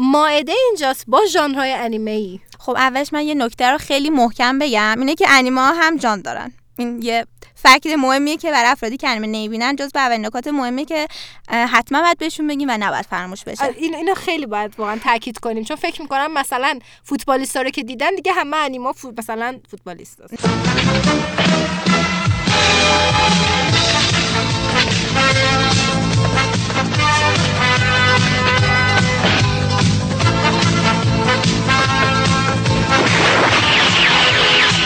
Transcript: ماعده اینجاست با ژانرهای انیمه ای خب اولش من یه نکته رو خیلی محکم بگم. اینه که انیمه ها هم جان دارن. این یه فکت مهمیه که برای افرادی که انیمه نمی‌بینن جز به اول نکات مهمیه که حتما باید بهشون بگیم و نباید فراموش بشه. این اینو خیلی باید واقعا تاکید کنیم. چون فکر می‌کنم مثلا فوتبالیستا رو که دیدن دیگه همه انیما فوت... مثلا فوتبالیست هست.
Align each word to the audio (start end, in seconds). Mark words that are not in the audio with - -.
ماعده 0.00 0.52
اینجاست 0.68 1.04
با 1.08 1.20
ژانرهای 1.26 1.72
انیمه 1.72 2.10
ای 2.10 2.40
خب 2.58 2.72
اولش 2.76 3.12
من 3.12 3.22
یه 3.22 3.34
نکته 3.34 3.70
رو 3.70 3.78
خیلی 3.78 4.10
محکم 4.10 4.58
بگم. 4.58 4.96
اینه 4.98 5.14
که 5.14 5.26
انیمه 5.28 5.60
ها 5.60 5.72
هم 5.72 5.96
جان 5.96 6.22
دارن. 6.22 6.52
این 6.76 7.02
یه 7.02 7.26
فکت 7.54 7.86
مهمیه 7.86 8.36
که 8.36 8.50
برای 8.50 8.70
افرادی 8.70 8.96
که 8.96 9.08
انیمه 9.08 9.26
نمی‌بینن 9.26 9.76
جز 9.76 9.92
به 9.92 10.00
اول 10.00 10.16
نکات 10.16 10.48
مهمیه 10.48 10.84
که 10.84 11.08
حتما 11.48 12.02
باید 12.02 12.18
بهشون 12.18 12.46
بگیم 12.46 12.68
و 12.68 12.76
نباید 12.80 13.04
فراموش 13.04 13.44
بشه. 13.44 13.64
این 13.64 13.94
اینو 13.94 14.14
خیلی 14.14 14.46
باید 14.46 14.74
واقعا 14.78 14.98
تاکید 15.04 15.38
کنیم. 15.38 15.64
چون 15.64 15.76
فکر 15.76 16.02
می‌کنم 16.02 16.32
مثلا 16.32 16.78
فوتبالیستا 17.04 17.62
رو 17.62 17.70
که 17.70 17.82
دیدن 17.82 18.14
دیگه 18.14 18.32
همه 18.32 18.56
انیما 18.56 18.92
فوت... 18.92 19.18
مثلا 19.18 19.60
فوتبالیست 19.70 20.20
هست. 20.20 20.34